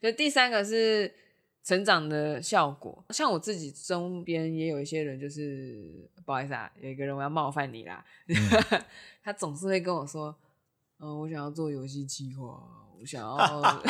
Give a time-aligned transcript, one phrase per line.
[0.00, 1.12] 就第三个是
[1.64, 8.36] 成长的效果，像我自己身边也有一些人，就是不好意思啊，有一个人我要冒犯你啦，嗯、
[9.22, 10.34] 他总是会跟我说，
[11.00, 12.62] 嗯、呃，我想要做游戏计划，
[12.98, 13.82] 我想要，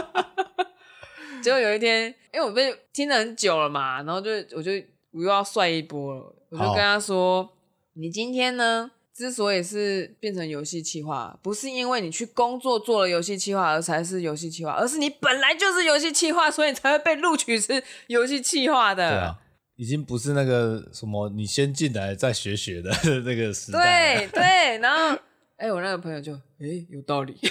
[1.42, 4.72] 结果有一天，因为我被听了很久了嘛，然后就我就
[5.10, 7.48] 我又要帅一波了，我就跟他说，
[7.92, 8.90] 你今天呢？
[9.14, 19.10] 之所以是变成游戏企划，不是因为你去工作做了游戏企划而才是游戏企划，而是你本来就是游戏企划，所以你才会被录取是游戏企划的。
[19.10, 19.36] 对啊，
[19.76, 24.26] 已经不是那个什么你先进来再学学的 那个时代。
[24.28, 25.14] 对对，然后
[25.56, 27.38] 哎、欸，我那个朋友就哎、欸、有道理，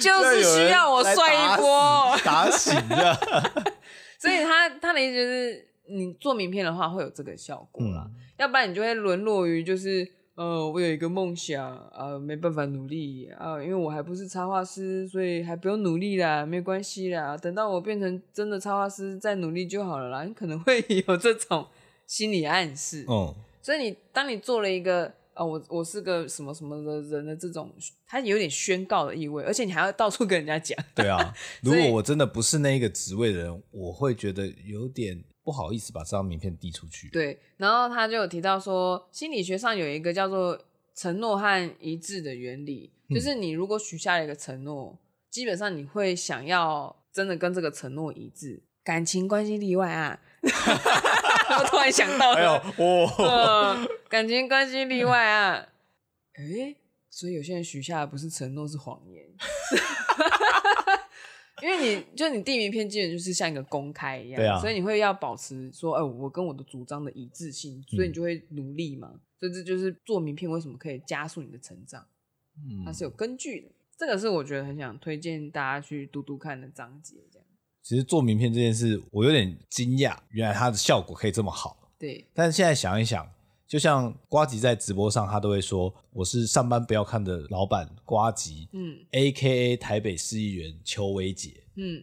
[0.00, 3.14] 就是需要我帅一波打醒的，
[4.18, 5.67] 所以他他的意思就是。
[5.88, 20.24] 你做名片的话会有这个效果啦，嗯、要不然你就会沦落于就是，呃，我有一个梦想，呃，没办法努力啊、呃，因为我还不是插画师，所以还不用努力啦，没关系啦，等到我变成真的插画师再努力就好了啦。
[20.24, 21.66] 你可能会 有这种
[22.06, 27.72] 心理暗示，哦，所以你当你做了一个，啊、呃，我我是个什么什么的人的这种，
[28.06, 30.78] 它有点宣告的意味，而且你还要到处跟人家讲。
[30.94, 35.24] 对啊， 如果我真的不是那一个职位的人，我会觉得有点。
[35.48, 37.08] 不好意思把这张名片递出去。
[37.08, 40.62] 对，然后他就有提到说，心理学上有一个叫做
[40.94, 44.98] 承诺和一致的原理，嗯、就是你如果许下了一个承诺，
[45.30, 48.62] 基本上你会想要真的跟这个承诺一致。
[48.84, 55.66] 感情关系例外啊， 我突然想到了，哎呦，哦呃、感情关系例外啊，
[56.34, 56.76] 哎，
[57.08, 59.24] 所以有些人许下的不是承诺，是谎言。
[61.62, 69.10] 因为你就你递名片，基本就是像一个公开一样，对啊，所以你会要保持说，哎、欸，我跟我的主张的一致性，所以你就会努力嘛。
[69.12, 72.06] 嗯、所以这就是做名片为什么可以加速你的成长，
[72.56, 73.68] 嗯，它是有根据的。
[73.96, 77.16] 这个是我觉得很想推荐大家去读读看的章节。
[77.32, 77.46] 这样，
[77.82, 81.92] 其实做名片这件事，我有点惊讶，原来它的效果可以这么好。
[81.98, 83.28] 对，但是现在想一想。
[83.68, 92.02] 就像瓜吉在直播上，他都会说我是上班不要看的老板瓜吉，嗯，A K A 台北市议员邱威杰，嗯，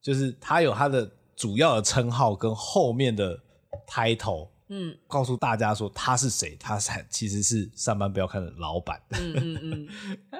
[0.00, 3.38] 就是他有他的主要的称号跟后面的
[3.86, 9.88] title，嗯，告诉大家说他是谁，他是其实是上班不要看的老板，嗯嗯嗯。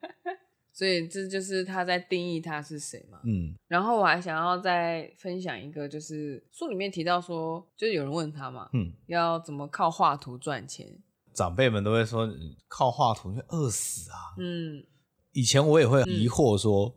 [0.79, 3.19] 所以这就是他在定义他是谁嘛。
[3.25, 10.87] 嗯，然后我还想要再分享一个，就是书里面提到说，就是有人问他嘛，嗯，要怎么靠画图赚钱？
[11.33, 12.25] 长辈们都会说，
[12.69, 14.15] 靠画图会饿死啊。
[14.37, 14.81] 嗯，
[15.33, 16.93] 以前我也会疑惑说，嗯、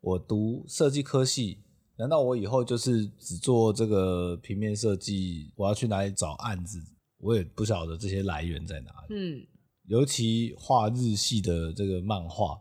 [0.00, 1.58] 我读设计科系，
[1.96, 5.50] 难道我以后就是只做这个平面设计？
[5.56, 6.78] 我要去哪里找案子？
[7.18, 9.16] 我也不晓得这些来源在哪里。
[9.16, 9.44] 嗯，
[9.88, 12.56] 尤其画日系的这个漫画。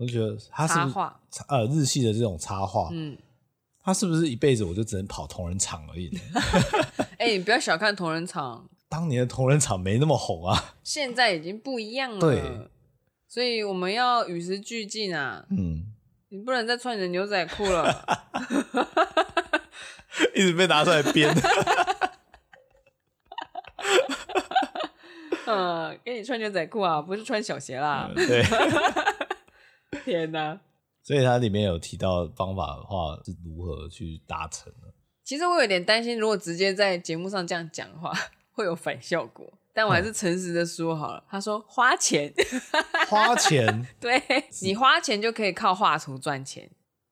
[0.00, 3.18] 我觉得他是不是画呃日系的这种插画，嗯，
[3.84, 6.20] 他是不是一辈子我就只能跑同人场而已呢？
[7.20, 12.18] 哎、欸，你不要小看同人场，当年的同人场没那么红啊，现在已经不一样了。
[12.18, 12.70] 对，
[13.28, 15.44] 所以我们要与时俱进啊。
[15.50, 15.92] 嗯，
[16.30, 18.24] 你不能再穿你的牛仔裤了，
[20.34, 21.30] 一直被拿出来编。
[25.46, 28.10] 嗯，给你穿牛仔裤啊，不是穿小鞋啦。
[28.16, 28.42] 嗯、对。
[30.10, 30.58] 天哪！
[31.02, 34.92] 所以它里面有提到方法的话是如何去达成的。
[35.24, 38.12] 其实我有点担心，如果直接在节目上这样讲的话，
[38.50, 39.52] 会有反效果。
[39.72, 41.18] 但我还是诚实的说好了。
[41.18, 42.32] 嗯、他说花钱，
[43.08, 44.20] 花钱， 对，
[44.62, 46.68] 你花钱就可以靠画图赚钱。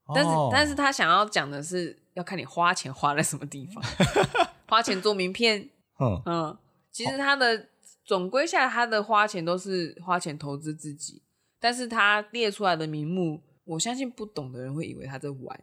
[0.06, 3.82] 哦、但是，但是他想要讲的是，要看你花钱花在什么地方。
[4.66, 5.70] 花钱做名片，
[6.00, 6.58] 嗯嗯，
[6.90, 7.68] 其实他的
[8.04, 11.22] 总归下来，他的花钱都是花钱投资自己。
[11.60, 15.60] 但是他列出来的名目，我相信不懂的人会以为他在玩。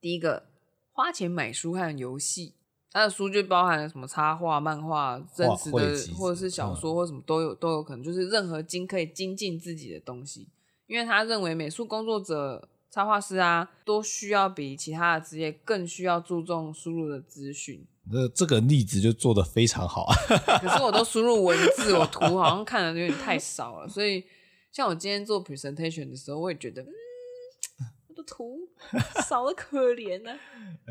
[0.00, 0.46] 第一个，
[0.92, 2.54] 花钱买书和游戏，
[2.92, 10.48] 他的书就包含了什么插画、漫画、真实的或者是小说或什么都有，都有可能，就是任何精可以精进自己的东西。
[10.86, 17.86] 因为他认为美术工作者、插画师啊，都需要比其他的职业更需要注重输入的资讯。
[18.10, 20.14] 这这个例子就做的非常好啊！
[20.60, 24.22] 可是我都输入文字，我图好像看的有点太少了，所以。
[24.72, 26.94] 像我今天做 presentation 的时候，我也觉得，嗯，
[28.08, 28.68] 我的图
[29.28, 30.38] 少的可怜呢、啊。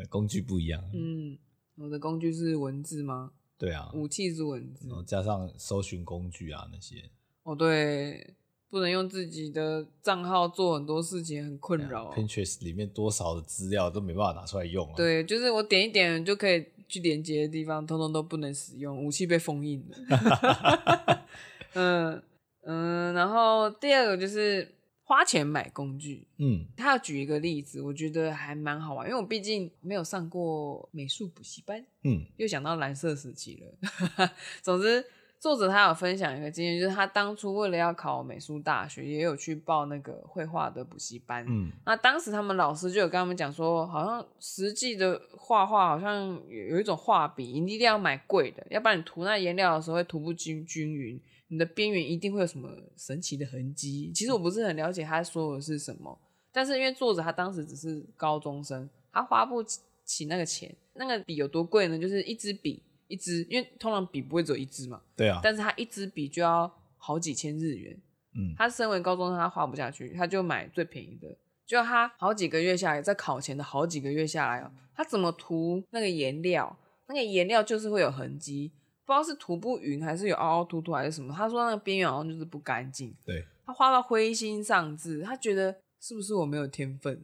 [0.08, 0.82] 工具不一样。
[0.94, 1.38] 嗯，
[1.76, 3.32] 我的工具是文字吗？
[3.56, 7.10] 对啊，武器是文字，然后加上搜寻工具啊那些。
[7.42, 8.34] 哦，对，
[8.68, 12.14] 不能用自己的账号做很多事情，很困扰、啊。
[12.16, 14.94] Pinterest 里面多少的资料都没办法拿出来用啊。
[14.94, 21.24] 对，就是我点一点就可以去连接的地方，通通都不能使用，武器被封印了。
[21.72, 22.22] 嗯。
[22.62, 26.26] 嗯，然后第二个就是花钱买工具。
[26.38, 31.84] 嗯，他要举一个例子，我觉得还蛮好玩，因为我毕竟没有上过美术补习班。
[32.04, 34.30] 嗯，又想到蓝色时期了。
[34.62, 35.04] 总之。
[35.40, 41.46] 作者他有分享一个经验，就是他当初为了要考美术大学，也有去报那个绘画的补习班。
[41.48, 54.12] 嗯，那当时他们老师就有跟他们讲说，好像实际的画画好像有有一种画笔，你一定要买贵的，要不然你涂那颜料的时候会涂不均均匀，你的边缘一定会有什么神奇的痕迹。
[54.14, 56.18] 其实我不是很了解他说的是什么，
[56.52, 59.64] 但是因为作者他当时只是高中生，他花不
[60.04, 60.70] 起那个钱。
[60.92, 61.98] 那个笔有多贵呢？
[61.98, 62.82] 就是一支笔。
[63.10, 68.00] 一支，因为通常笔不会只有一支嘛，对啊，但是他一支笔就要好几千日元，
[68.34, 71.36] 嗯，他身为高中生，他花不下去，他就买最便宜的，
[71.66, 76.78] 就他好几个月下来，在考前的好几个月下来哦，他怎么涂那个颜料，
[77.08, 78.70] 那个颜料就是会有痕迹，
[79.04, 87.20] 不知道是涂不匀，还是有凹凹凸凸，还是什么，他说那个边缘好像就是不干净，对，他画到灰心丧志，他觉得是不是我没有天分，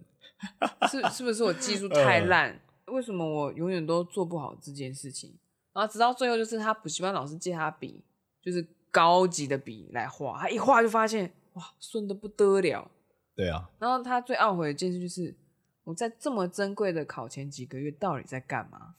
[0.90, 5.34] 是是不是我技术太 烂，为什么我永远都做不好这件事情？
[5.76, 8.02] 然后直到最后，就是他补习班老师借他笔，
[8.40, 12.90] 就是高级的笔来画，他一画就发现哇，顺的不得了。
[13.34, 13.68] 对啊。
[13.78, 15.36] 然后他最懊悔的一件事就是，
[15.84, 18.94] 我在这么珍贵的考前几个月到底在干嘛？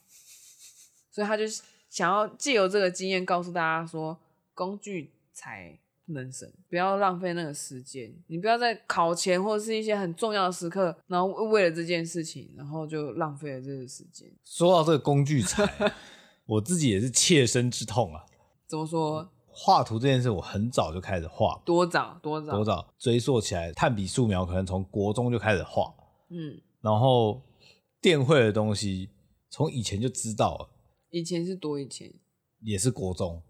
[1.09, 1.45] 所以他就
[1.89, 4.15] 想要借由这个经验告诉大家说，
[4.53, 8.13] 工具才能省，不要浪费那个时间。
[8.27, 14.31] 你不要在考前或者是一些很重要的时刻，然后为了这件事情，然后就浪费了这个时间。
[14.45, 15.65] 说到这个工具才。
[16.47, 18.25] 我自己也是切身之痛啊！
[18.65, 19.29] 怎么说？
[19.59, 21.61] 画图这件事，我很早就开始画。
[21.65, 22.19] 多早？
[22.21, 22.51] 多早？
[22.51, 22.93] 多早？
[22.97, 25.93] 追溯起来，炭笔素描可能从国中就开始画。
[26.29, 27.41] 嗯，然后
[27.99, 29.09] 电绘的东西，
[29.49, 30.69] 从以前就知道了。
[31.09, 32.13] 以前是多以前？
[32.61, 33.41] 也是国中。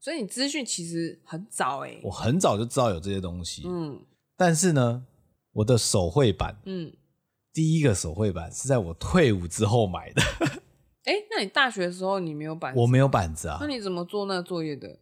[0.00, 2.00] 所以你资讯其实很早哎、欸。
[2.04, 3.62] 我很早就知道有这些东西。
[3.66, 4.04] 嗯。
[4.36, 5.06] 但是呢，
[5.52, 6.92] 我的手绘板，嗯，
[7.52, 10.22] 第一个手绘板是在我退伍之后买的。
[11.04, 12.80] 哎、欸，那你大学的时候你没有板子？
[12.80, 13.58] 我没有板子啊。
[13.60, 14.98] 那你怎么做那个作业的？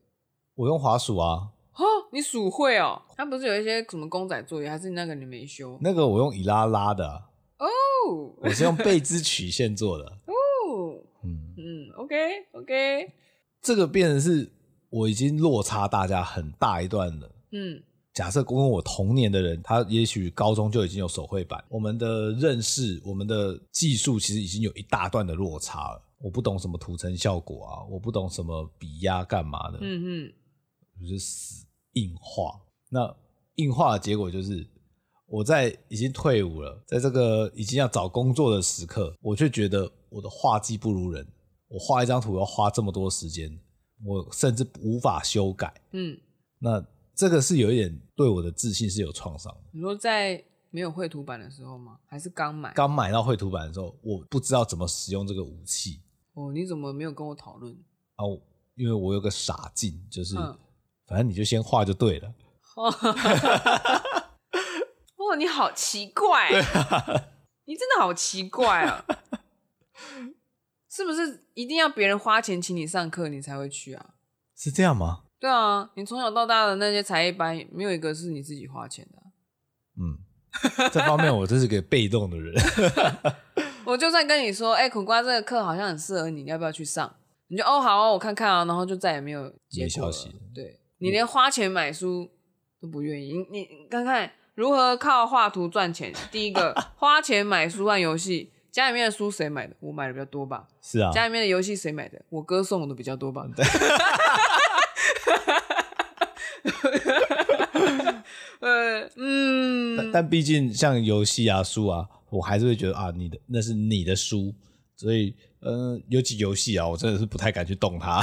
[0.55, 1.51] 我用滑鼠啊。
[1.75, 3.01] 哦，你鼠会哦？
[3.17, 5.79] 它不是有一些什么公仔作业，还是那个你没修？
[5.81, 7.31] 那个我用以拉拉的、啊。
[7.59, 8.35] 哦。
[8.39, 10.05] 我是用贝兹曲线做的。
[10.27, 10.99] 哦。
[11.25, 12.17] 嗯嗯，OK
[12.53, 13.13] OK。
[13.61, 14.51] 这个变成是
[14.91, 17.31] 我已经落差大家很大一段了。
[17.53, 17.83] 嗯。
[18.15, 26.03] 假设跟我同年的人，他也许高中就已经有手绘板，我们的认识、我们的技术其实已经有一大段的落差了。
[26.19, 30.33] 我不懂什么涂层效果啊，我不懂什么笔压干嘛的，嗯嗯，
[31.01, 32.61] 就是死硬化。
[32.91, 33.17] 那
[33.55, 34.65] 硬化的结果就是，
[35.27, 41.27] 我在已经退伍了，在这个已经要找工作的时刻，我却觉得我的画技不如人。
[41.69, 43.51] 我画一张图要花这么多时间，
[44.05, 45.73] 我甚至无法修改。
[45.93, 46.15] 嗯，
[46.59, 46.85] 那。
[47.23, 49.71] 这个是有一点对我的自信是有创伤的。
[49.71, 52.01] 你说在没有绘图板的时候吗？
[52.05, 52.73] 还是刚买？
[52.73, 56.03] 刚买到绘图板的时候，我不知道怎么使用这个武器。
[56.33, 57.73] 哦，你怎么没有跟我讨论？
[58.17, 58.27] 啊，
[58.75, 60.59] 因为我有个傻劲，就是、嗯、
[61.07, 62.35] 反正你就先画就对了。
[62.75, 62.91] 哦，
[65.15, 67.25] 哦，你好奇怪，啊、
[67.67, 69.05] 你真的好奇怪啊！
[70.91, 74.15] 是不是一定要别人花钱请你上课，你才会去啊？
[74.57, 75.23] 是这样吗？
[75.43, 79.27] 对啊，你从小到大的那些才艺班，没有一个是你自己花钱的啊。
[79.99, 80.17] 嗯，
[80.93, 82.55] 这方面我真是个被动的人。
[83.85, 87.13] 我就算跟你说，哎，苦瓜这个课好像很适合你，你要不要去上？
[87.49, 90.33] 你就哦好哦，我看看啊，然后就再也没有接消息。
[90.55, 92.31] 对，你连花钱买书
[92.81, 96.13] 都不愿意，你你看看如何靠画图赚钱？
[96.31, 99.75] 第一个， 花钱买书玩游戏，家里面的书谁买的？
[99.81, 100.69] 我买的比较多吧？
[100.81, 101.11] 是啊。
[101.11, 102.25] 家里面的游戏谁买的？
[102.29, 103.45] 我哥送我的比较多吧？
[105.25, 105.33] 对。
[108.61, 114.55] 呃嗯，但但毕竟像游戏啊书啊，我还是会觉得啊，你的那是你的书，
[114.95, 118.23] 所以呃，尤其游戏啊，我真的是不太敢去动它。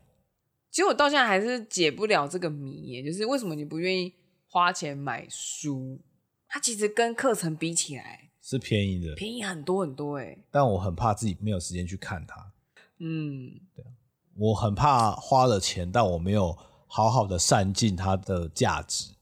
[0.72, 4.14] 其实我到现在还是解不了这个谜耶，就是为什么你不愿意
[4.46, 6.00] 花钱买书？
[6.48, 10.38] 它其实跟课程比起来是便宜的，便宜很多很多哎。
[10.50, 12.52] 但我很怕自己没有时间去看它。
[12.98, 13.92] 嗯，对啊，
[14.38, 16.56] 我很怕花了钱，但我没有。
[16.88, 19.12] 好好的善尽它的价值，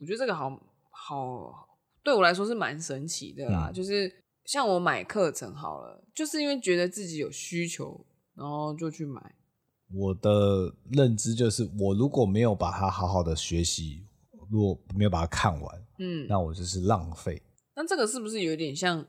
[0.00, 0.48] 我觉得这个好
[0.90, 1.68] 好
[2.04, 3.68] 对我来说是蛮神奇的啦。
[3.68, 4.10] 嗯、就是
[4.44, 9.20] 像我买课程好了，就是因为觉得自己有需求，然后就去买。
[9.92, 14.06] 我的认知就是，我如果没有把它好好的学习，
[14.48, 17.42] 如果没有把它看完，嗯，那我就是浪费。
[17.74, 19.04] 那这个是不是有点像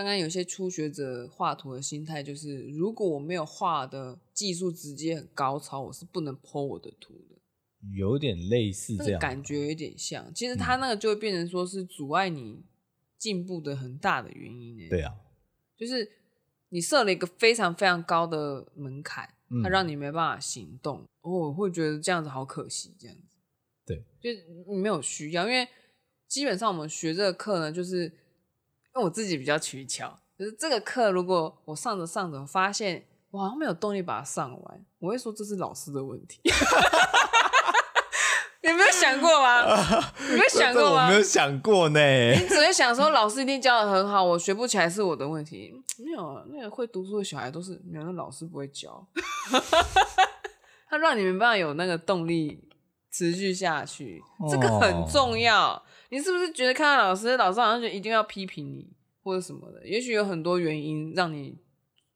[0.00, 2.22] 刚刚有些初学者画图的心态？
[2.22, 7.36] 就是如果我没有画的技术直接很高超，我是不能 po 我的图的。
[7.94, 10.32] 有点类似这样，感觉有点像。
[10.34, 12.62] 其实他那个就会变成说是阻碍你
[13.18, 14.88] 进步的很大的原因。
[14.88, 15.14] 对啊，
[15.76, 16.10] 就是
[16.70, 19.28] 你设了一个非常非常高的门槛，
[19.62, 21.00] 它让你没办法行动。
[21.20, 23.36] 哦，我会觉得这样子好可惜，这样子。
[23.84, 25.68] 对，就是你没有需要，因为
[26.26, 28.10] 基本上我们学这个课呢，就是
[28.94, 36.40] 因为我自己比较取巧，就是这个课如果我上着上着发现我好像没有动力把它上完，我会说这是老师的问题。
[38.62, 39.64] 你没有想过吗？
[40.28, 41.06] 你没有想过吗？
[41.06, 42.00] 我没有想过呢。
[42.32, 45.72] 你 只会想说老师一定教的很好，我学不起来是我的问题。
[45.98, 49.06] 没有，那个会读书的小孩都是没有，那老师不会教，
[50.90, 52.68] 他让你没办法有那个动力
[53.10, 55.72] 持续下去，这个很重要。
[55.72, 55.82] Oh.
[56.10, 58.86] 你是不是觉得看到老师，老师好像就一定要批评你
[59.22, 59.86] 或者什么的？
[59.86, 61.56] 也许有很多原因让你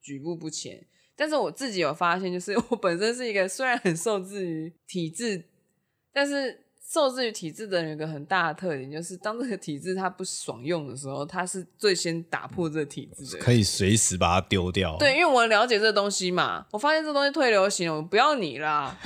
[0.02, 0.86] 举步不前。
[1.16, 5.44] 但是我自己有发现，就是我本身是一个虽然很受制于体制。
[6.16, 14.96] 但是受制于体制的人有一个很大的特点，就是当这个体制它不爽用的时候，他是最先打破这个体制的，可以随时把它丢掉。
[14.96, 18.96] 对，因为我了解这东西嘛，我发现这东西退流行了，我不要你啦。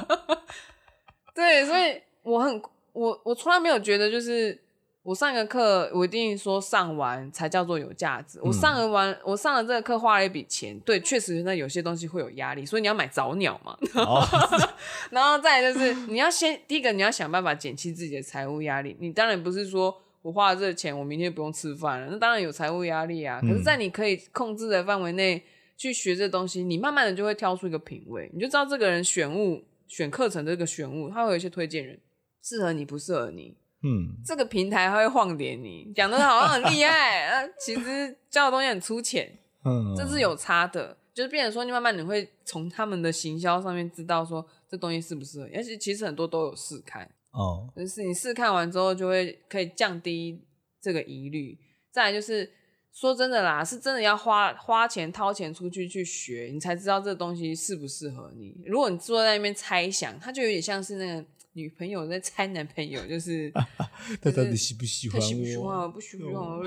[1.34, 4.58] 对，所以我很我我从来没有觉得就是。
[5.02, 8.38] 我上一个课，我一定说上完才叫做有价值。
[8.42, 13.74] 我上了完，我上了这个课，花了一笔钱，对，确实那有些东西会有压力，所以你要买早鸟嘛。
[13.94, 14.22] Oh.
[15.10, 18.94] 然后再来就是你要先第一个你要想办法减轻自己的财务压力。
[19.00, 23.40] 你当然不是说我花了这个钱，我明天不用吃饭了，那当然有财务压力啊。
[23.40, 25.42] 可是，在你可以控制的范围内
[25.78, 31.98] 去学这东西，你慢慢的就会挑出一个品味，你就知道这个人选物选课程这个选物，他会有一些推荐人，
[32.42, 33.56] 适合你不适合你。
[33.82, 39.32] 嗯，这个平台它会晃点你，讲的好像很厉害， 啊，其实教的东西很粗浅，
[39.64, 50.44] 嗯，这是有差的，就是变成说你慢慢你会从他们的行销上面知道说这东西适不适合，而且其实很多都有试看，哦，就是你试看完之后就会可以降低
[50.78, 51.58] 这个疑虑。
[51.90, 52.52] 再来就是
[52.92, 58.60] 说真的啦，是真的要花花钱掏钱出去去学，你才知道这东西适不适合你。
[58.66, 61.24] 如果你坐在那边猜想，它就有点像是那个。
[61.52, 63.50] 女朋友在猜男朋友，就是
[64.22, 65.26] 他到底喜不喜欢我？
[65.26, 65.88] 喜不喜欢我？
[65.88, 66.62] 不喜欢我，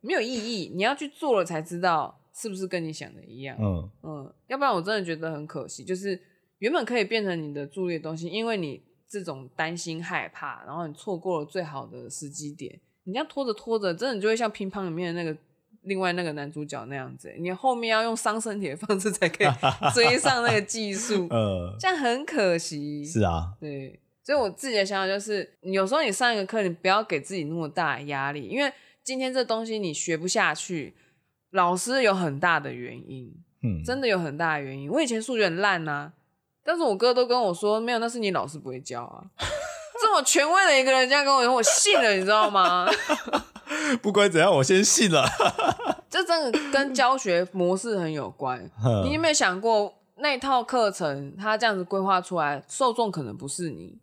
[0.00, 0.70] 没有意义。
[0.74, 3.56] 你要去做了才知道是不是跟你想的一样。
[3.60, 5.84] 嗯嗯，要不然我真的觉得很可惜。
[5.84, 6.20] 就是
[6.58, 12.80] 原本可以变成你的助力的东西，因为你这种担心害怕，然后你错过了最好的时机点。
[13.04, 15.36] 你这样拖着拖着，真的就会像乒乓里面的那个
[15.82, 17.34] 另外那个男主角那样子。
[17.38, 19.46] 你后面要用伤身体的方式才可以
[19.92, 21.26] 追上那个技术。
[21.32, 23.04] 嗯，这样很可惜。
[23.04, 24.00] 是啊，对。
[24.24, 30.94] 所以我自己的想法就是，有时候你上一个课，你不要给自己那么大的压力，因为今天这东西你学不下去，
[31.50, 33.30] 老师有很大的原因，
[33.62, 34.90] 嗯，真的有很大的原因。
[34.90, 36.10] 我以前数学很烂呐，
[36.64, 39.22] 但是我哥都跟我说，没有，那是你老师不会教啊。
[40.00, 42.88] 这么权威的一个人这样跟我说，我信了，你知道吗？
[44.00, 45.28] 不管怎样，我先信了。
[46.08, 48.70] 这真的跟教学模式很有关。
[49.04, 53.98] 你有没有想过，那套课程他这样子规划出来，受众可能不是你。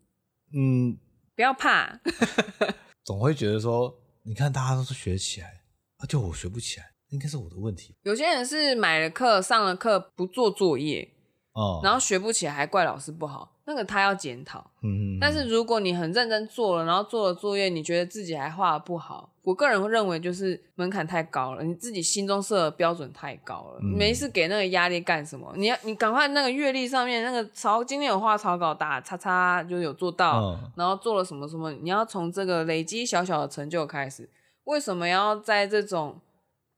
[0.53, 0.97] 嗯，
[1.35, 1.99] 不要怕，
[3.03, 5.61] 总会觉得说，你看大家都是学起来，
[5.97, 7.95] 啊，就我学不起来，应该是我的问题。
[8.03, 11.13] 有些人是买了课，上了课不做作业，
[11.53, 13.49] 哦，然后学不起来，还怪老师不好。
[13.65, 25.53] 那个他要检讨，嗯，但是如果你很认真做了，然后做了作业，你觉得自己还画的不好，我个人会认为就是门槛太高了，你自己心中设的标准太高了，嗯、没事给那个压力干什么？
[25.55, 34.29] 你要你赶快那个月历上面那个草，今天有画草稿打叉叉就有做到，嗯、然后做了什么什么，你要从这个累积小小的成就开始，
[34.65, 36.19] 为什么要在这种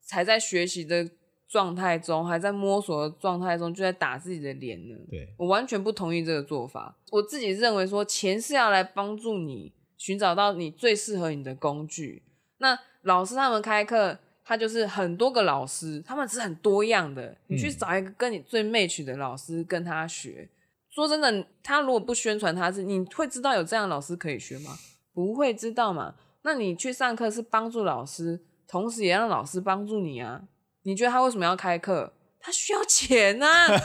[0.06, 1.10] 才在学习的？
[1.54, 4.96] 状态中还在摸索的状态中，就在打自己的脸呢。
[5.08, 6.98] 对，我完全不同意这个做法。
[7.12, 12.24] 我自己认为说，钱是要来帮助你寻找到你最适合你的工具。
[12.58, 17.38] 那老师他们开课，他就是很多个老师，他们是很多样的。
[17.46, 20.50] 你去找一个跟你最 match 的老师跟他学。
[20.50, 20.50] 嗯、
[20.90, 24.72] 说真的，他如果不宣传他是，你会知道有这样的老师可以学吗？
[25.14, 26.16] 不会知道嘛。
[26.42, 30.42] 那你去上课是帮助老师，同时也让老师帮助你啊。
[30.84, 32.14] 你觉得他为什么要开课？
[32.46, 33.68] 他需要钱啊！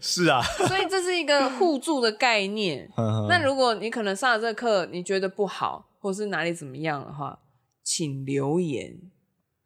[0.00, 2.86] 是啊，所以这是一个互助的概念。
[3.28, 7.38] 那如果你可能上了这个课，你觉得不好，或是哪里怎么样的话，
[7.82, 8.98] 请留言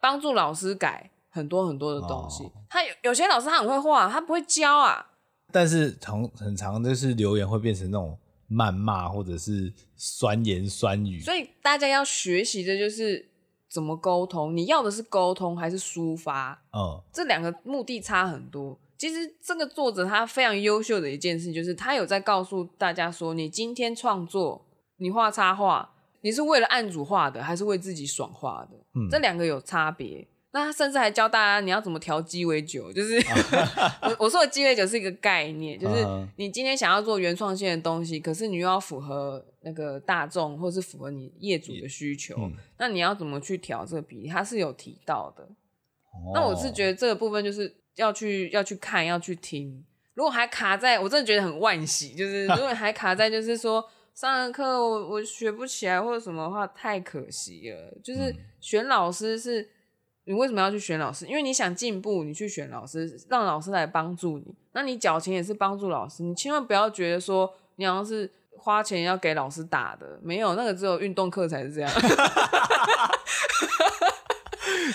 [0.00, 2.44] 帮助老师改很多很多的东西。
[2.44, 5.04] 哦、他有有些老师他很会画，他不会教啊。
[5.50, 8.16] 但是常很常就是留言会变成那种
[8.48, 13.28] 谩骂或者是酸言酸语，所以大家要学习的就是。
[13.70, 14.56] 怎么沟通？
[14.56, 16.62] 你要的是沟通还是抒发？
[16.72, 18.78] 嗯，这两个目的差很多。
[18.96, 28.76] 其实这个作者他非常优秀的一件事，就是他有在告诉大家说，你今天创作，你画插画，你是为了案主画的，还是为自己爽画的？
[28.94, 30.26] 嗯，这两个有差别。
[30.50, 33.22] 那他甚至还教大家你要怎么调鸡尾酒，就是
[34.02, 36.04] 我我说的鸡尾酒是一个概念，就是
[36.36, 44.28] 你今天想要做原创性的东西，可是你又要符合那个大众，或是符合你业主的需求，嗯、那你要怎么去调这个比例？
[44.28, 45.44] 他是有提到的。
[45.44, 49.84] 哦、那我是觉得这个部分就是要去要去看要去听。
[50.14, 53.84] 如果还卡在，我真的觉得很惋惜，就是如果还卡在就是说
[54.14, 57.98] 上了课我我学不起来或者什么的话，太可惜了。
[58.02, 59.68] 就是选老师是。
[60.24, 61.24] 你为什么要去选老师？
[61.24, 64.44] 因为你想进步，你去选老师，让老师来帮助你。
[64.72, 71.90] 那你缴钱也是帮助老师，你千万不要觉得说你好像是花钱要给老师打的，没有，那个只有运动课才是这样。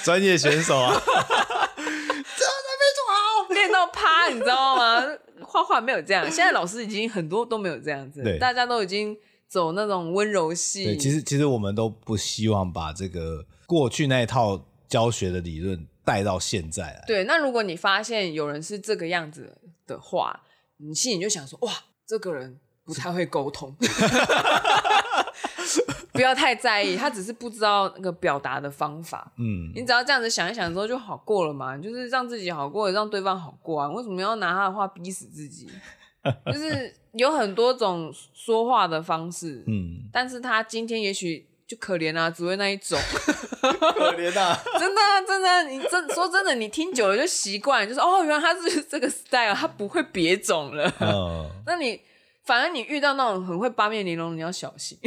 [0.04, 1.08] 专业选手啊，真的
[1.80, 5.02] 非常好，练到趴，你知道吗？
[5.42, 9.18] 画画没有这样，现在老师已经很多都没有这样子，对大家都已经
[9.48, 10.84] 走那种温柔系。
[10.84, 14.66] 对，其实其实我们都不希望把这个过去那一套。
[14.86, 17.24] 教学的理论带到现在来，对。
[17.24, 20.44] 那如果你发现有人是这个样子的话，
[20.78, 21.74] 你心里就想说：哇，
[22.06, 23.76] 这个人不太会沟通，
[26.12, 29.32] 不要太在意，他只是不知道那个表达的方法。
[29.38, 33.90] 嗯，你只要这样子想一想之后就好过了嘛，就是让自己好过，让对方好过啊。
[33.90, 35.70] 为什么要拿他的话逼死自己？
[36.46, 41.48] 就是有很多种说话的方式，嗯，但是他今天也许。
[41.66, 43.00] 就可怜啊，只会那一种，
[43.96, 50.94] 可怜啊，真的真的，你真说真的，你听久了就习惯，就是哦，原来他是这个 style，他不会别种了。
[51.00, 52.00] 哦、 那你
[52.44, 54.98] 反而你遇到那种很会八面玲珑，你要小心。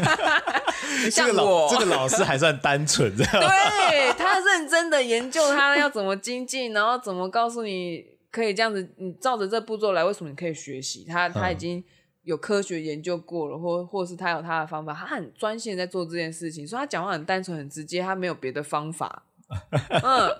[1.10, 11.04] 像我这个老这个老师还算单纯，这 样对他认真的研究他要怎么精进，然后怎么告诉你可以这样子，你照着这步骤来，为什么你可以学习？
[11.08, 11.82] 他他已经。
[12.24, 19.24] 有科学研究过了，或或是他有他的方法，他很专心在做这件事情，所以他讲话很单纯、很直接，他没有别的方法。
[19.90, 20.32] 嗯，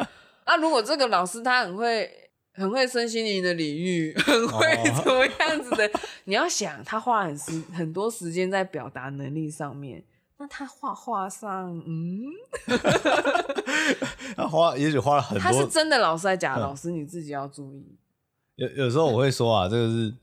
[0.46, 2.08] 那如果这个老师他很会、
[2.52, 4.66] 很会身心灵的领域， 很会
[5.02, 10.04] 怎么样子的，哦、你要想他花很时很多时间在表达能力上面，
[10.38, 12.22] 那他画画上，嗯，
[14.36, 16.90] 他花也许花了很多，他是真的老师还是假的老师？
[16.90, 17.96] 你自己要注意。
[18.56, 20.14] 有有时候我会说啊，这个是。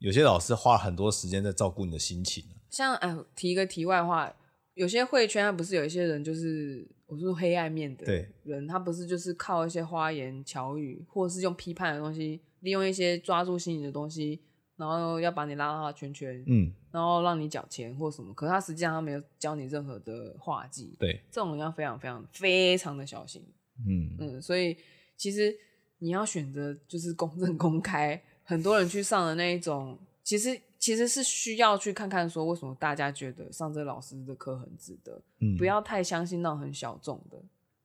[0.00, 4.32] 有些老师花了很多时间在照顾你的心情，像哎，提一个题外话，
[4.72, 8.06] 有些绘圈他不是有一些人就是我说黑暗面的
[8.44, 14.40] 人，他不是就是靠一些花言巧语，或者是用批判的东西，利用一些抓住心理的东西，
[14.76, 23.44] 然后要把你拉到他的圈圈，嗯，然后让你缴钱或什么，可是他实际上他没有教你任何的画技，对，这种人要非常非常非常的小心，
[23.84, 24.14] 嗯。
[24.20, 24.76] 嗯，所以
[25.16, 25.52] 其实
[25.98, 28.22] 你要选择就是公正公开。
[28.44, 37.36] 很多人去上的那一种，其实其实是需要去看看说，为什么大家觉得上这老师的课很值得，嗯，不要太相信那种很小众的。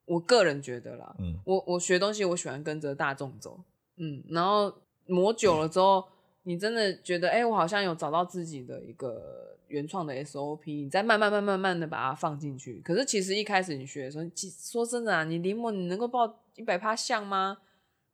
[0.06, 3.60] 我个人觉得啦，嗯，我我学东西我喜欢跟着大众走，
[3.98, 4.74] 嗯，然后
[5.08, 6.04] 磨久了之后，嗯，
[6.44, 12.80] 你真的觉得，哎，欸，我好像有找到自己的一个原创的 SOP，你再慢慢慢慢慢的把它放进去。
[12.86, 14.24] 可是其实一开始你学的时候，
[14.72, 17.58] 说真的啊，你临摹你能够报一百趴像吗？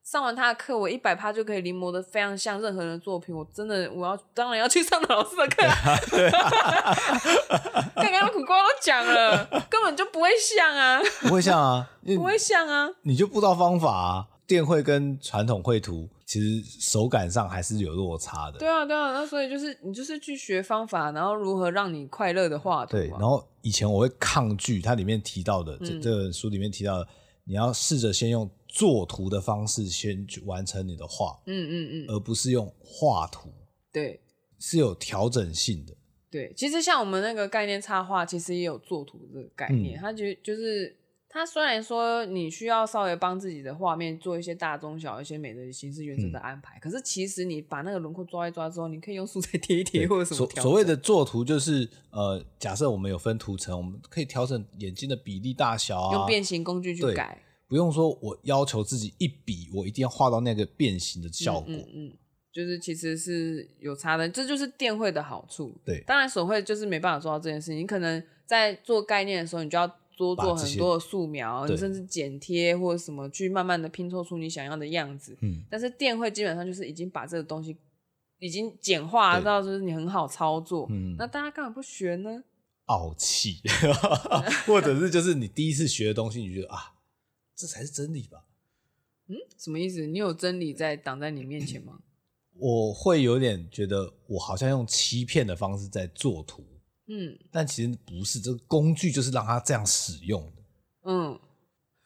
[0.04, 3.36] 上完他的课，我一百趴就可以临摹的非常像任何人的作品。
[3.36, 5.64] 我真的，我要当然要去上老师的课。
[7.96, 14.28] 刚刚苦瓜都讲了，根本就不会像啊， 不会像啊，不会像啊，你就不知道方法啊。
[14.48, 18.60] 电绘跟传统绘图其实手感上还是有落差的。
[18.60, 22.92] 对啊，对啊，那所以就是你就是去学方法，然后如何让你快乐的画图。
[22.92, 27.08] 对，然后以前我会抗拒它里面提到的，这这本书里面提到的，
[27.44, 28.50] 你要试着先用。
[28.74, 33.50] 作图的方式先去完成你的画，嗯嗯嗯，而不是用画图，
[33.92, 34.18] 对，
[34.60, 35.94] 是有调整性的。
[36.30, 40.00] 对，其实像我们那个概念插画，其实也有作图这个概念。
[40.00, 40.96] 它就就是，
[41.34, 50.46] 它虽然说你需要稍微帮自己的画面做一些大中小一些美的形式原则的安排，可是其实你把那个轮廓抓一抓之后，你可以用素材贴一贴或者什么。
[50.52, 57.42] 所所谓的作图就是，呃，假设我们有分图层，我们可以调整眼睛的比例大小啊，用变形工具去改。
[57.68, 61.74] 不用说，我要求自己一笔，我一定要画到那个变形的效果。
[61.74, 62.14] 嗯，嗯，
[62.52, 65.74] 就是其实是有差的，这就是电绘的好处。
[65.86, 67.78] 对，当然手绘就是没办法做到这件事情。
[67.78, 69.90] 你可能在做概念的时候，你就要
[70.22, 75.36] 多做很多的素描，你甚至剪贴或者什么，去慢慢的拼凑出你想要的样子。
[75.42, 77.76] 嗯，但是电绘基本上就是已经把这个东西
[78.38, 80.86] 已经简化到就是你很好操作。
[80.92, 82.44] 嗯，那大家干嘛不学呢？
[82.86, 83.62] 傲气，
[84.68, 86.94] 或者是就是你第一次学的东西，你觉得啊。
[87.56, 88.46] 这才是真理吧？
[89.28, 90.06] 嗯，什么意思？
[90.06, 92.00] 你有真理在挡在你面前吗？
[92.58, 96.64] 我会有点觉得我好像用欺骗的方式在做图，
[97.12, 100.62] 嗯，但其实不是，这个工具就是让他这样使用的，
[101.06, 101.40] 嗯。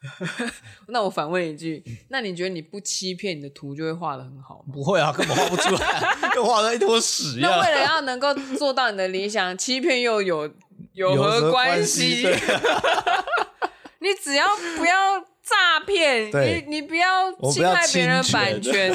[0.88, 4.72] 那我反问一句，那你觉得你不欺骗，你的图就会画的很好吗？
[4.72, 7.50] 不会啊，根本画不出来，就画了一坨屎一样。
[7.50, 10.52] 那为了要能够做到你的理想，欺骗又有
[10.92, 12.22] 有何关系？
[13.98, 18.94] 你只要不要诈骗，你你不要侵害别人版权，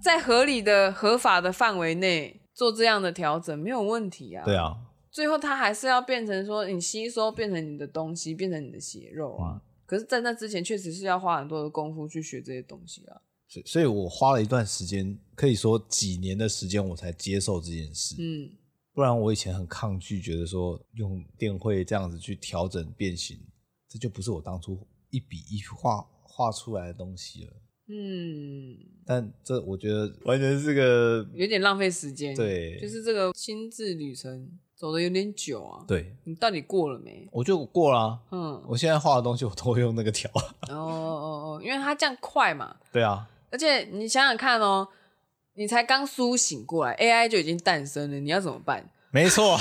[0.00, 4.44] 在合理的、合法的范围内做这样的调整，没有问题啊。
[4.44, 4.76] 对啊。
[5.12, 9.54] 最后，它还是要变成说，你吸收变成你的东西，变成你的血肉啊。
[9.54, 13.22] 嗯、可是，在那之前，确实是要花很多的功夫去学这些东西啊。
[13.46, 18.16] 所以，所以我花了一段时间，可以说几年的时间，我才接受这件事。
[18.18, 18.50] 嗯，
[18.92, 23.38] 不然我以前很抗拒，觉得说用电绘这样子去调整变形，
[23.88, 27.52] 这就不是我当初一笔一画画出来的东西了。
[27.88, 32.34] 嗯，但这我觉得完全是个有点浪费时间。
[32.34, 34.48] 对，就是这个心智旅程。
[34.78, 37.28] 走的有点久啊，对，你到底过了没？
[37.32, 40.30] 我就过了啊，嗯，我现在画的东西我都会用那个条。
[40.68, 42.76] 哦哦哦，因为它这样快嘛。
[42.92, 44.86] 对啊，而且你想想看哦，
[45.54, 48.88] 你才刚苏醒过来，AI 就已经诞生了，你要怎么办？
[49.10, 49.58] 没错，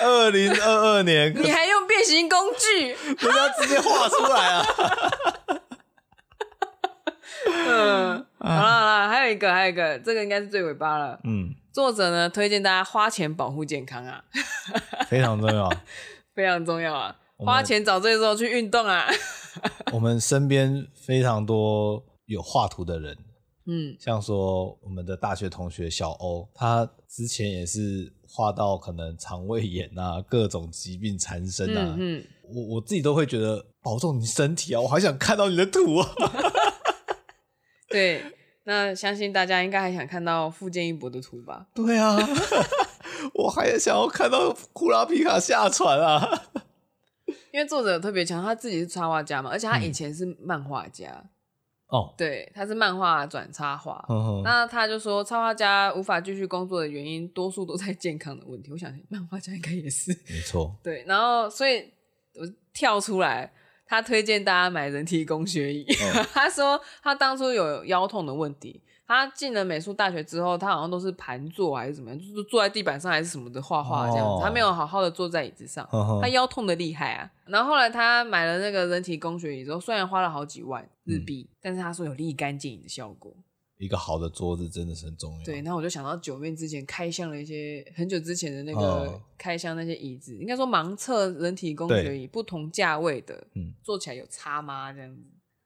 [0.00, 4.66] 二零二二年，你还用变形工具， 人家直接画出来啊。
[7.68, 11.54] 嗯，好了好了，还有一个还有一个，这个应该是最尾巴了，嗯。
[11.72, 14.24] 作者呢，推荐大家花钱保护健康啊，
[15.08, 15.70] 非常重要，
[16.34, 17.14] 非常重要啊！
[17.36, 19.04] 花钱找罪受去运动啊！
[19.92, 23.14] 我们身边非常多有画图的人，
[23.66, 36.08] 嗯，像说我们的大学同学小欧，他之前也是画到可能肠胃炎啊，各种疾病缠身啊，嗯，嗯，我我自己都会觉得保重你身体啊，我还想看到你的图啊，
[37.90, 38.22] 对。
[38.68, 41.66] 那相信大家应该还想看到富樫义博的图吧？
[41.72, 42.16] 对啊，
[43.32, 46.28] 我还想要看到库拉皮卡下船啊！
[47.54, 51.30] 因为作者特别强，他自己是插画家嘛，而且他以前是漫画家。
[51.86, 54.04] 哦、嗯，对，他是漫画转插画。
[54.08, 58.72] 哦、那他就说，插画家无法继续工作的原因，多数都在健康的问题。
[58.72, 60.10] 我想，漫画家应该也是。
[60.28, 60.76] 没错。
[60.82, 61.88] 对，然后所以
[62.34, 63.52] 我跳出来。
[63.86, 65.84] 他推荐大家买人体工学椅。
[65.84, 77.30] 哦、 他说他当初有腰痛的问题，他进了美术大学之后，他好像都是盘坐还是怎么样，就是坐在地板上还是什么的画画这样子，哦、他没有好好的坐在椅子上，哦、他腰痛的厉害啊。
[77.46, 83.32] 然后后来他买了那个人体工学椅之后，虽然花了好几万日币，嗯、但是他说有立竿见影的效果。
[83.78, 85.44] 一个好的桌子真的是很重要。
[85.44, 94.92] 对，那我就想到九面之前开箱了一些很久之前的那个开箱那些椅子，哦、应该说盲测人体工学椅，不同价位的，嗯，坐起来有差吗？
[94.92, 95.22] 这样子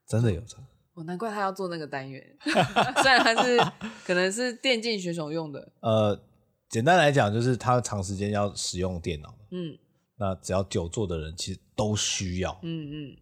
[0.09, 0.59] 真的有差。
[0.94, 3.57] 哦，难怪他要做那个单元， 虽然他是
[4.05, 5.73] 可能是电竞选手用的。
[5.81, 6.20] 呃，
[6.68, 9.79] 简单来讲就是他长时间要使用电脑，嗯，
[10.16, 13.16] 那只要久坐的人其实都需要，嗯嗯。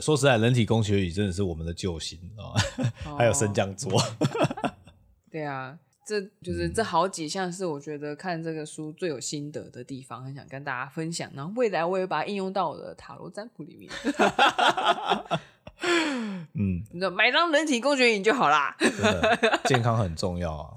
[0.00, 2.56] 说实在，人体工学椅真的是我们的救星啊！
[3.06, 4.00] 哦、 还有升降桌。
[5.30, 11.30] 对啊，这就是这好几项是我觉得看这个书最有心得的地方，很想跟大家分享。
[11.34, 13.92] 然后未来我也把它应用到我的塔罗占卜里面。
[16.54, 18.74] 嗯，你说买张人体工学椅就好啦。
[19.66, 20.70] 健康很重要啊！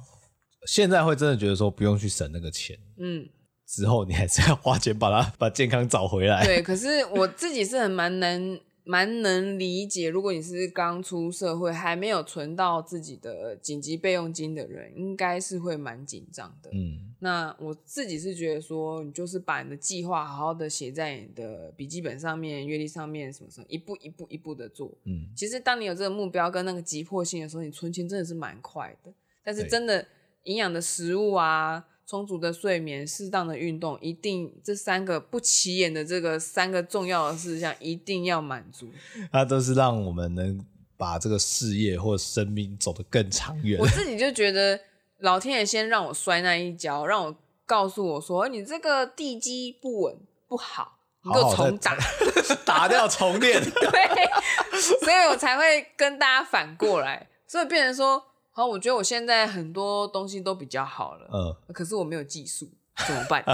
[0.67, 2.78] 现在会真的觉得说不用去省那个钱。
[2.98, 3.26] 嗯，
[3.65, 6.43] 之后你还是要花钱把它把健康找回来。
[6.43, 8.60] 对，可是我自己是很蛮难。
[8.88, 16.69] 蛮能理解，如果你是刚出社会还没有存到自己的紧急备用金的人，应该是会蛮紧张的。
[16.71, 24.89] 嗯，那我自己是觉得说，你就是把你的计划好好的写在你的笔记本上面、月历上面，什么什么，一步一步一步的做。
[25.04, 29.12] 嗯，其实当你有这个目标跟那个急迫性的时候，你存钱真的是蛮快的。
[29.43, 30.08] 但是真的
[30.43, 31.86] 营养的食物啊。
[32.10, 38.88] 充足的睡眠、适当的运动，一定这三个不起眼的这个三个重要的事项一定要满足。
[39.30, 40.65] 它都是让我们能
[40.96, 43.78] 把这个事业或生命走得更长远。
[43.78, 44.80] 我自己就觉得，
[45.17, 50.15] 老天爷先让我摔那一跤，让我告诉我说，你这个地基不稳
[50.48, 51.98] 不好，你给我重打，
[52.63, 53.60] 打掉重练。
[53.70, 58.24] 对，所以我才会跟大家反过来，所以变成说。
[58.58, 62.67] 好，我觉得我现在很多东西都比较好了，嗯，可是我没有技术，
[63.06, 63.46] 怎么办？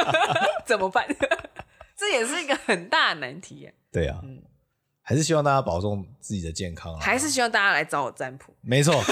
[0.68, 1.06] 怎么办？
[1.96, 3.74] 这也是一个很大的难题耶。
[3.90, 4.42] 对啊，嗯，
[5.00, 8.52] 还是希望大家保重自己的健康啊，还是希望大家来找我占卜。
[8.60, 9.02] 没错，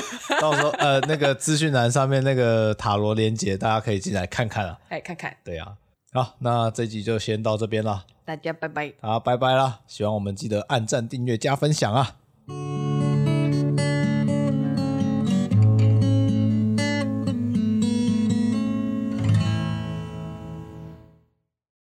[0.43, 5.35] 到时候呃，那个资讯栏上面那个塔罗连接，大家可以进来看看啊，哎，看看。
[5.43, 5.75] 对啊，
[6.13, 8.93] 好，那这集就先到这边了，大家拜拜。
[9.01, 9.81] 好，拜拜啦！
[9.87, 12.17] 喜欢我们记得按赞、订阅、加分享啊。
[12.49, 13.00] 嗯